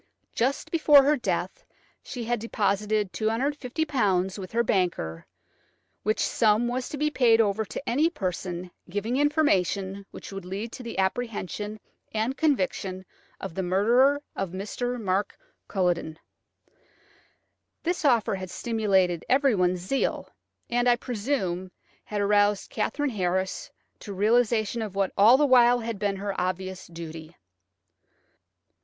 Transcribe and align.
Just 0.33 0.71
before 0.71 1.03
her 1.03 1.15
death 1.15 1.63
she 2.01 2.23
had 2.23 2.39
deposited 2.39 3.13
£250 3.13 4.39
with 4.39 4.51
her 4.51 4.63
banker, 4.63 5.27
which 6.01 6.21
sum 6.21 6.67
was 6.67 6.89
to 6.89 6.97
be 6.97 7.11
paid 7.11 7.39
over 7.39 7.63
to 7.65 7.87
any 7.87 8.09
person 8.09 8.71
giving 8.89 9.17
information 9.17 10.03
which 10.09 10.31
would 10.33 10.43
lead 10.43 10.71
to 10.71 10.81
the 10.81 10.97
apprehension 10.97 11.79
and 12.15 12.35
conviction 12.35 13.05
of 13.39 13.53
the 13.53 13.61
murderer 13.61 14.23
of 14.35 14.49
Mr. 14.53 14.99
Mark 14.99 15.37
Culledon. 15.67 16.17
This 17.83 18.03
offer 18.03 18.33
had 18.33 18.49
stimulated 18.49 19.23
everyone's 19.29 19.81
zeal, 19.81 20.27
and, 20.67 20.89
I 20.89 20.95
presume, 20.95 21.69
had 22.05 22.21
aroused 22.21 22.71
Katherine 22.71 23.11
Harris 23.11 23.69
to 23.99 24.13
a 24.13 24.15
realisation 24.15 24.81
of 24.81 24.95
what 24.95 25.11
had 25.11 25.23
all 25.23 25.37
the 25.37 25.45
while 25.45 25.93
been 25.93 26.15
her 26.15 26.33
obvious 26.41 26.87
duty. 26.87 27.35